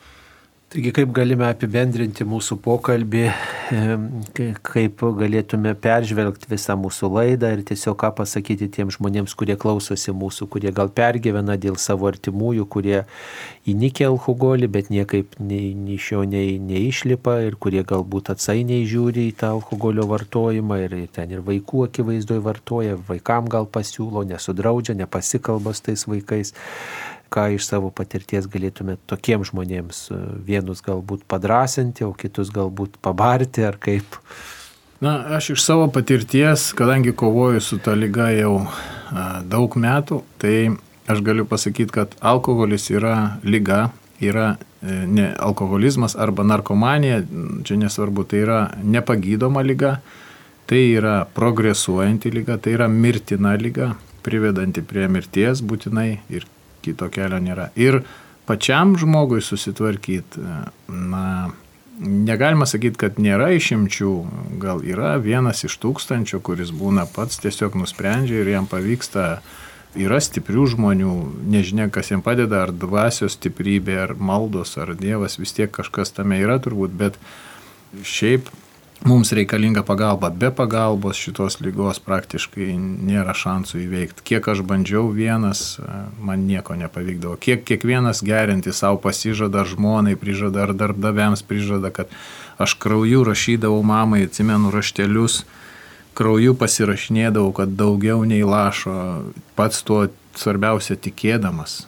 [0.76, 3.22] Taigi kaip galime apibendrinti mūsų pokalbį,
[4.68, 10.50] kaip galėtume peržvelgti visą mūsų laidą ir tiesiog ką pasakyti tiems žmonėms, kurie klausosi mūsų,
[10.52, 12.98] kurie gal pergyvena dėl savo artimųjų, kurie
[13.64, 19.34] įnikė alkoholį, bet niekaip nei, iš jo nei, neišlipa ir kurie galbūt atsainiai žiūri į
[19.40, 25.88] tą alkoholio vartojimą ir ten ir vaikų akivaizdoje vartoja, vaikam gal pasiūlo, nesudraudžia, nepasikalba su
[25.88, 26.52] tais vaikais
[27.32, 33.66] ką iš savo patirties galėtumėt tokiems žmonėms e, vienus galbūt padrasinti, o kitus galbūt pabarti
[33.66, 34.18] ar kaip?
[35.04, 40.56] Na, aš iš savo patirties, kadangi kovoju su ta lyga jau a, daug metų, tai
[41.06, 43.90] aš galiu pasakyti, kad alkoholis yra lyga,
[44.22, 47.20] yra e, ne alkoholizmas arba narkomanija,
[47.66, 49.98] čia nesvarbu, tai yra nepagydoma lyga,
[50.66, 53.92] tai yra progresuojanti lyga, tai yra mirtina lyga,
[54.26, 56.46] privedanti prie mirties būtinai ir
[56.86, 57.70] kito kelio nėra.
[57.76, 58.00] Ir
[58.46, 60.42] pačiam žmogui susitvarkyti,
[60.88, 61.26] na,
[61.98, 64.12] negalima sakyti, kad nėra išimčių,
[64.62, 69.40] gal yra vienas iš tūkstančių, kuris būna pats tiesiog nusprendžia ir jam pavyksta,
[69.96, 71.14] yra stiprių žmonių,
[71.48, 76.40] nežinia, kas jam padeda, ar dvasios stiprybė, ar maldos, ar Dievas, vis tiek kažkas tame
[76.42, 77.16] yra turbūt, bet
[78.04, 78.50] šiaip
[79.04, 80.30] mums reikalinga pagalba.
[80.30, 84.24] Be pagalbos šitos lygos praktiškai nėra šansų įveikti.
[84.32, 85.78] Kiek aš bandžiau vienas,
[86.20, 87.36] man nieko nepavykdavo.
[87.40, 92.12] Kiek kiekvienas gerinti savo pasižada, ar žmonai prižada, ar darbdaviams prižada, kad
[92.58, 95.42] aš krauju rašydavau mamai, atsimenu raštelius,
[96.16, 99.26] krauju pasirašinėdavau, kad daugiau nei lašo,
[99.58, 100.06] pats tuo
[100.36, 101.84] svarbiausia tikėdamas.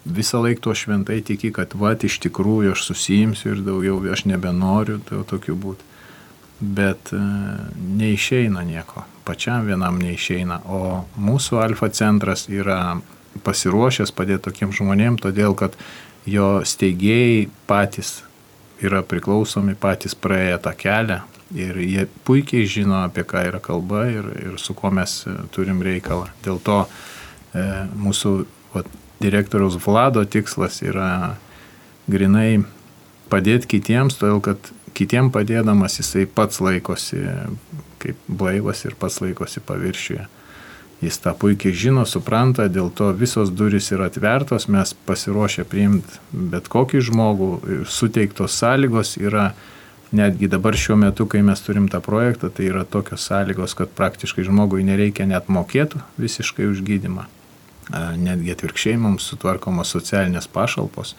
[0.00, 4.98] Visą laiką tuo šventai tiki, kad va, iš tikrųjų aš susijimsiu ir daugiau aš nebenoriu
[5.06, 5.89] tai tokiu būti
[6.60, 7.20] bet e,
[8.00, 13.00] neišeina nieko, pačiam vienam neišeina, o mūsų alfa centras yra
[13.46, 15.76] pasiruošęs padėti tokiem žmonėm, todėl kad
[16.28, 18.20] jo steigėjai patys
[18.84, 21.20] yra priklausomi, patys praėję tą kelią
[21.54, 25.82] ir jie puikiai žino, apie ką yra kalba ir, ir su kuo mes e, turim
[25.82, 26.28] reikalą.
[26.44, 27.64] Dėl to e,
[27.98, 28.34] mūsų
[28.74, 28.84] va,
[29.22, 31.36] direktoriaus Vlado tikslas yra
[32.10, 32.62] grinai
[33.30, 37.22] padėti kitiems, todėl kad kitiem padėdamas jisai pats laikosi
[38.00, 40.26] kaip blaivas ir pats laikosi paviršiuje.
[41.00, 46.68] Jis tą puikiai žino, supranta, dėl to visos durys yra atvertos, mes pasiruošę priimti bet
[46.68, 47.50] kokį žmogų,
[47.88, 49.54] suteiktos sąlygos yra,
[50.12, 54.44] netgi dabar šiuo metu, kai mes turim tą projektą, tai yra tokios sąlygos, kad praktiškai
[54.44, 57.24] žmogui nereikia net mokėtų visiškai už gydimą.
[58.20, 61.16] Netgi atvirkščiai mums sutvarkomos socialinės pašalpos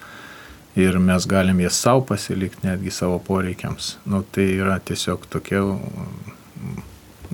[0.76, 3.96] ir mes galim jas savo pasilikti netgi savo poreikiams.
[4.04, 6.82] Nu, tai yra tiesiog tokia mm,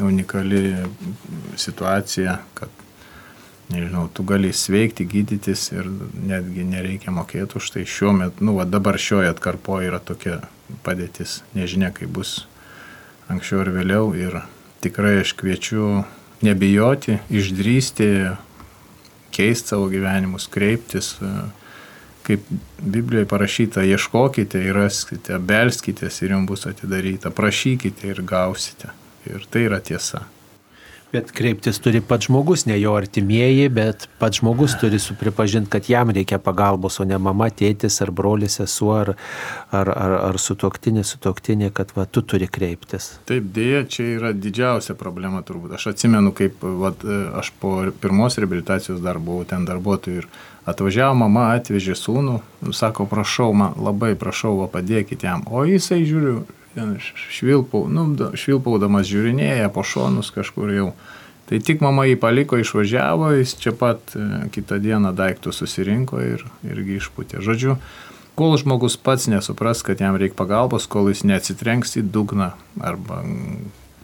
[0.02, 0.76] unikali
[1.56, 2.68] situacija, kad
[3.68, 5.88] nežinau, tu gali sveikti, gydytis ir
[6.26, 10.40] netgi nereikia mokėti už tai šiuo metu, nu, va, dabar šioje atkarpoje yra tokia
[10.86, 12.40] padėtis, nežinia, kaip bus
[13.28, 14.40] anksčiau ir vėliau ir
[14.82, 16.02] tikrai aš kviečiu
[16.44, 18.08] nebijoti, išdrysti,
[19.34, 21.50] keisti savo gyvenimus, kreiptis, uh,
[22.28, 28.92] kaip Biblijoje parašyta, ieškokite ir raskite, belskitės ir jums bus atidaryta, prašykite ir gausite.
[29.28, 30.22] Ir tai yra tiesa.
[31.12, 36.12] Bet kreiptis turi pats žmogus, ne jo artimieji, bet pats žmogus turi supripažinti, kad jam
[36.12, 39.14] reikia pagalbos, o ne mama, tėtis ar brolis, sesuo ar,
[39.72, 43.14] ar, ar, ar sutoktinė, sutoktinė, kad va, tu turi kreiptis.
[43.30, 45.78] Taip, dėja, čia yra didžiausia problema turbūt.
[45.78, 46.92] Aš atsimenu, kaip va,
[47.40, 50.30] aš po pirmos reabilitacijos dar buvau ten darbuotojų ir
[50.68, 52.34] Atvažiavo mama, atvežė sūnų,
[52.76, 55.46] sako, prašau, man labai prašau, va, padėkite jam.
[55.48, 56.42] O jisai žiūriu,
[57.32, 58.06] švilpau, nu,
[58.38, 60.90] švilpaudamas žiūrinėja po šonus kažkur jau.
[61.48, 66.44] Tai tik mama jį paliko, išvažiavo, jis čia pat e, kitą dieną daiktų susirinko ir
[66.68, 67.40] irgi išputė.
[67.44, 67.78] Žodžiu,
[68.36, 72.52] kol žmogus pats nesupras, kad jam reikia pagalbos, kol jis neatsitrenks į dugną
[72.84, 73.22] arba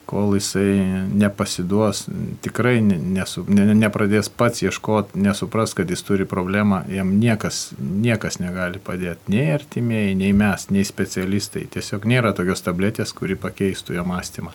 [0.06, 2.04] kol jisai nepasiduos,
[2.44, 8.82] tikrai nesu, ne, nepradės pats ieškoti, nesupras, kad jis turi problemą, jam niekas, niekas negali
[8.82, 9.32] padėti.
[9.34, 11.66] Nei artimieji, nei mes, nei specialistai.
[11.72, 14.54] Tiesiog nėra tokios tabletės, kuri pakeistų jo mąstymą.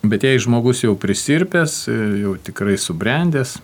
[0.00, 1.82] Bet jei žmogus jau prisirpęs,
[2.22, 3.58] jau tikrai subrendęs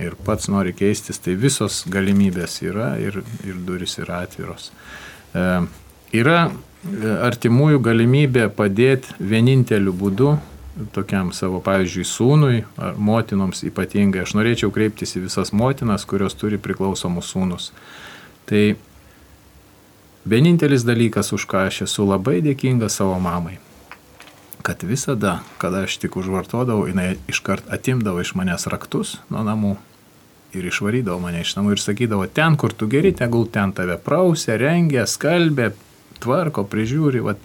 [0.00, 4.70] ir pats nori keistis, tai visos galimybės yra ir, ir duris yra atviros.
[5.32, 5.46] E,
[6.12, 6.50] yra
[7.26, 10.36] artimųjų galimybė padėti vieninteliu būdu
[10.94, 14.24] tokiam savo, pavyzdžiui, sūnui ar motinoms ypatingai.
[14.24, 17.70] Aš norėčiau kreiptis į visas motinas, kurios turi priklausomus sūnus.
[18.48, 18.62] Tai
[20.28, 23.58] vienintelis dalykas, už ką aš esu labai dėkingas savo mamai,
[24.64, 29.76] kad visada, kada aš tik užvartodavau, jinai iškart atimdavo iš manęs raktus nuo namų
[30.56, 34.58] ir išvarydavo mane iš namų ir sakydavo, ten, kur tu geri, tegul ten tave prausė,
[34.60, 35.72] rengė, skalbė,
[36.22, 37.40] tvarko, prižiūri, vat,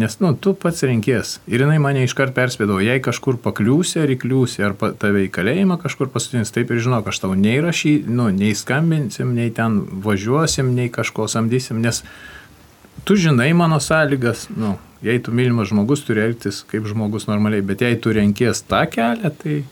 [0.00, 1.38] nes, nu, tu pats renkės.
[1.50, 6.10] Ir jinai mane iškart perspėdavo, jei kažkur pakliūsi ar įkliūsi, ar tave į kalėjimą kažkur
[6.14, 10.90] pasutins, taip ir žinok, aš tau nei rašy, nu, nei skambinsim, nei ten važiuosim, nei
[10.92, 12.02] kažko samdysim, nes
[13.04, 17.84] tu žinai mano sąlygas, nu, jei tu mylimas žmogus turi elgtis kaip žmogus normaliai, bet
[17.84, 19.62] jei tu renkies tą kelią, tai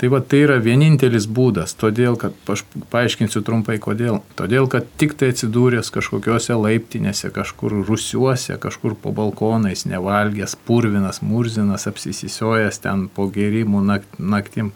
[0.00, 4.22] Tai va tai yra vienintelis būdas, todėl, kad aš paaiškinsiu trumpai kodėl.
[4.38, 11.84] Todėl, kad tik tai atsidūręs kažkokiuose laiptinėse, kažkur rusiuose, kažkur po balkonais, nevalgęs, purvinas, murzinas,
[11.90, 13.82] apsisisiojęs ten po gerimų
[14.16, 14.70] naktim,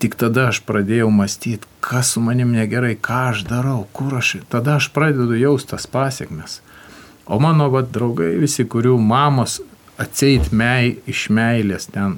[0.00, 4.38] tik tada aš pradėjau mąstyti, kas su manim negerai, ką aš darau, kur aš.
[4.48, 6.62] Tada aš pradedu jaustas pasiekmes.
[7.28, 9.60] O mano va, draugai, visi, kurių mamos
[10.00, 12.16] atseit mei, iš meilės ten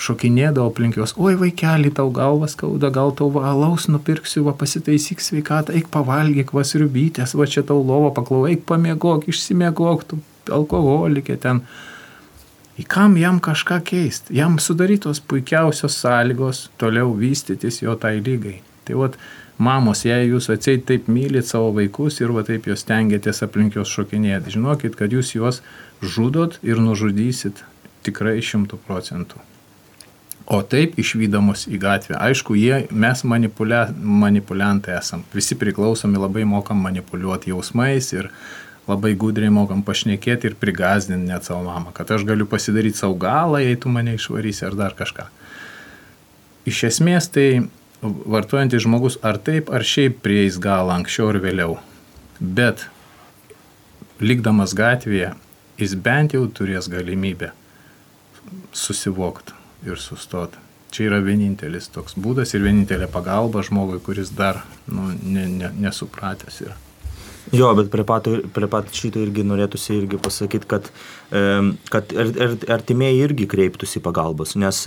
[0.00, 5.74] šokinėdavo aplink juos, oi vaikeli, tau galvas skauda, gal tau valaus nupirksiu, va pasitaisyk sveikatą,
[5.76, 10.20] eik pavalgyk, va sriubytės, va čia tau lovo paklau, eik pamiegok, išsimiegok, tu
[10.54, 11.64] alkoholikė ten.
[12.76, 14.34] Į kam jam kažką keisti?
[14.36, 18.58] Jam sudarytos puikiausios sąlygos toliau vystytis jo tai lygai.
[18.84, 19.16] Tai vat,
[19.56, 23.94] mamos, jei jūs atseit taip mylit savo vaikus ir va taip jūs tengiatės aplink juos
[23.96, 25.62] šokinėti, žinokit, kad jūs juos
[26.02, 27.62] žudot ir nužudysit
[28.06, 29.42] tikrai šimtų procentų.
[30.46, 32.14] O taip išvydamos į gatvę.
[32.22, 35.24] Aišku, jie, mes manipulia, manipuliantai esam.
[35.34, 38.28] Visi priklausomi labai mokam manipuliuoti jausmais ir
[38.86, 43.58] labai gudriai mokam pašnekėti ir prigazdinti net savo mamą, kad aš galiu pasidaryti savo galą,
[43.58, 45.26] jei tu mane išvarysi ar dar kažką.
[46.70, 47.48] Iš esmės tai
[48.02, 51.74] vartojantis žmogus ar taip ar šiaip prieis galą anksčiau ar vėliau.
[52.38, 52.86] Bet
[54.22, 55.32] likdamas gatvėje,
[55.80, 57.52] jis bent jau turės galimybę
[58.72, 60.62] susivokti ir sustoti.
[60.94, 66.60] Čia yra vienintelis toks būdas ir vienintelė pagalba žmogui, kuris dar nu, ne, ne, nesupratęs
[66.64, 66.76] yra.
[67.54, 70.88] Jo, bet prie pat, prie pat šito irgi norėtųsi irgi pasakyti, kad,
[71.30, 72.12] kad
[72.70, 74.84] artimieji irgi kreiptųsi pagalbos, nes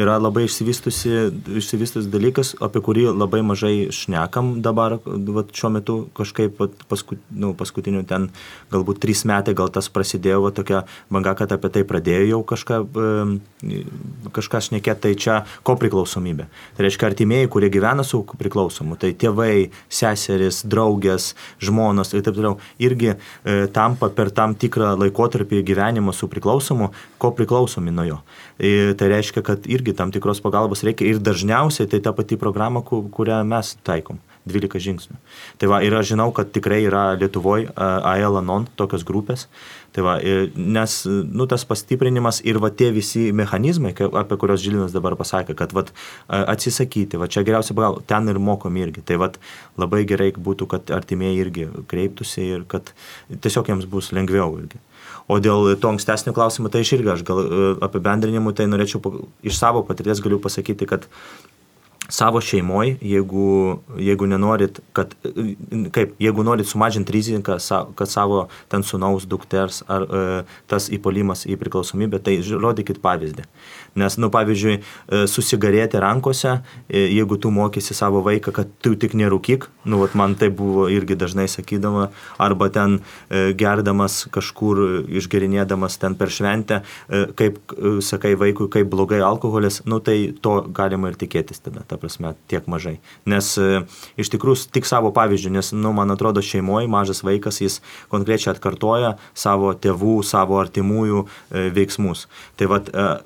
[0.00, 6.84] yra labai išsivystus dalykas, apie kurį labai mažai šnekam dabar, vat, šiuo metu kažkaip vat,
[6.90, 8.28] pasku, nu, paskutiniu ten
[8.72, 12.80] galbūt trys metai gal tas prasidėjo, vat, tokia banga, kad apie tai pradėjo jau kažką,
[14.36, 16.48] kažką šnekėti, tai čia ko priklausomybė.
[16.76, 22.56] Tai reiškia artimieji, kurie gyvena su priklausomu, tai tėvai, seseris, draugės, žmonos ir taip toliau,
[22.80, 23.18] irgi e,
[23.74, 28.18] tampa per tam tikrą laikotarpį gyvenimo su priklausomu, ko priklausomi nuo jo.
[28.58, 32.82] E, tai reiškia, kad irgi tam tikros pagalbos reikia ir dažniausiai tai ta pati programa,
[32.86, 34.22] kurią mes taikom.
[34.48, 35.18] 12 žingsnių.
[35.60, 39.46] Tai va, ir aš žinau, kad tikrai yra Lietuvoje AEL Anon tokios grupės.
[39.92, 40.14] Tai va,
[40.54, 45.74] nes nu, tas pastiprinimas ir va tie visi mechanizmai, apie kuriuos Žilinas dabar pasakė, kad
[45.74, 45.84] va,
[46.28, 49.02] atsisakyti, va čia geriausia pagalba, ten ir mokom irgi.
[49.06, 49.32] Tai va,
[49.80, 52.94] labai gerai būtų, kad artimieji irgi kreiptųsi ir kad
[53.34, 54.80] tiesiog jiems bus lengviau irgi.
[55.30, 59.58] O dėl to ankstesnio klausimo, tai aš irgi aš gal e, apibendrinimu, tai norėčiau iš
[59.60, 61.06] savo patirties galiu pasakyti, kad
[62.10, 65.14] savo šeimoje, jeigu, jeigu nenorit, kad,
[65.94, 67.58] kaip, jeigu norit sumažinti riziką,
[67.96, 70.24] kad savo ten sunaus dukters ar e,
[70.70, 73.46] tas įpolimas į priklausomybę, tai rodykit pavyzdį.
[73.94, 79.16] Nes, nu, pavyzdžiui, e, susigarėti rankose, e, jeigu tu mokysi savo vaiką, kad tu tik
[79.18, 84.82] nerūkyk, nu, vat, man tai buvo irgi dažnai sakydama, arba ten e, gerdamas kažkur,
[85.20, 86.80] išgerinėdamas ten per šventę,
[87.36, 87.58] kaip
[88.04, 91.82] sakai vaikui, kaip blogai alkoholis, nu, tai to galima ir tikėtis tada.
[91.88, 92.98] Ta prasme, tiek mažai.
[93.28, 93.52] Nes
[94.20, 97.80] iš tikrųjų tik savo pavyzdžių, nes, nu, man atrodo, šeimoje mažas vaikas, jis
[98.12, 101.26] konkrečiai atkartoja savo tėvų, savo artimųjų
[101.74, 102.26] veiksmus.
[102.56, 103.20] Tai vad, e,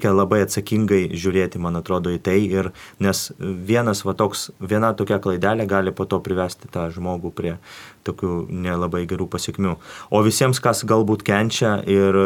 [0.00, 5.20] reikia labai atsakingai žiūrėti, man atrodo, į tai, ir, nes vienas, va, toks, viena tokia
[5.20, 7.58] klaidelė gali po to privesti tą žmogų prie
[8.04, 9.74] tokių nelabai gerų pasiekmių.
[10.10, 12.16] O visiems, kas galbūt kenčia ir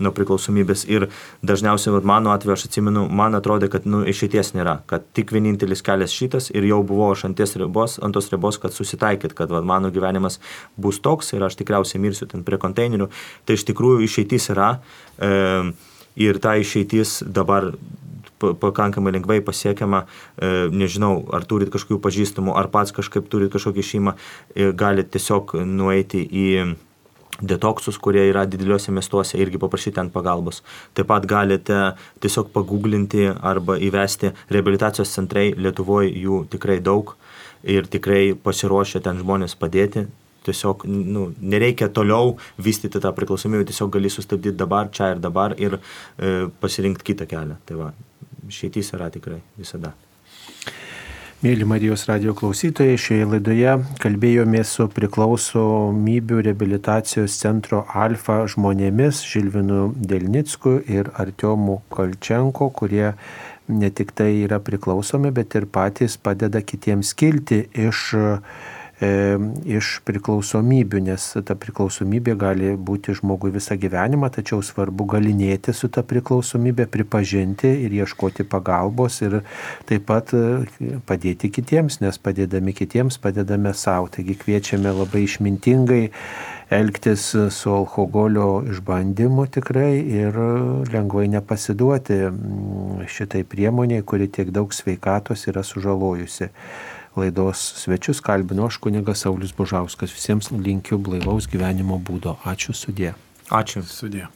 [0.00, 1.10] nuo priklausomybės ir
[1.44, 5.84] dažniausiai, vat, mano atveju, aš atsimenu, man atrodo, kad nu, išeities nėra, kad tik vienintelis
[5.84, 9.66] kelias šitas ir jau buvau aš ant ribos, ant tos ribos, kad susitaikyt, kad vat,
[9.68, 10.40] mano gyvenimas
[10.76, 13.10] bus toks ir aš tikriausiai mirsiu ten prie konteinerių.
[13.44, 14.78] Tai iš tikrųjų išeitis yra
[15.20, 15.76] e,
[16.18, 17.72] ir ta išeitis dabar
[18.38, 20.04] pakankamai lengvai pasiekiama,
[20.38, 24.14] e, nežinau, ar turit kažkokių pažįstamų, ar pats kažkaip turit kažkokį šeimą,
[24.54, 26.76] e, galite tiesiog nueiti į
[27.42, 30.62] detoksus, kurie yra dideliuose miestuose, irgi paprašyti ten pagalbos.
[30.94, 37.14] Taip pat galite tiesiog paguglinti arba įvesti rehabilitacijos centrai, Lietuvoje jų tikrai daug
[37.62, 40.08] ir tikrai pasiruošę ten žmonės padėti.
[40.48, 45.78] Tiesiog nu, nereikia toliau vystyti tą priklausomybę, tiesiog gali sustabdyti dabar, čia ir dabar ir
[45.78, 47.60] e, pasirinkti kitą kelią.
[47.68, 47.94] Tai va,
[48.48, 49.94] išeitys yra tikrai visada.
[51.38, 60.80] Mėly Marijos radio klausytojai, šioje laidoje kalbėjome su priklausomybių rehabilitacijos centro Alfa žmonėmis Žilvinu Delnicku
[60.90, 63.12] ir Artiomu Kolčenko, kurie
[63.68, 68.26] ne tik tai yra priklausomi, bet ir patys padeda kitiems kilti iš e,
[68.98, 76.02] iš priklausomybių, nes ta priklausomybė gali būti žmogui visą gyvenimą, tačiau svarbu galinėti su ta
[76.02, 79.40] priklausomybė, pripažinti ir ieškoti pagalbos ir
[79.86, 80.66] taip pat e,
[81.06, 84.10] padėti kitiems, nes padėdami kitiems padedame savo.
[84.10, 86.02] Taigi kviečiame labai išmintingai
[86.74, 90.34] elgtis su alkoholio išbandymu tikrai ir
[90.90, 92.18] lengvai nepasiduoti
[93.08, 96.50] šitai priemoniai, kuri tiek daug sveikatos yra sužalojusi
[97.18, 100.14] laidos svečius kalbino aš kunigas Saulis Bužauskas.
[100.14, 102.38] Visiems linkiu blaivaus gyvenimo būdo.
[102.48, 103.14] Ačiū sudė.
[103.50, 104.28] Ačiū sudė.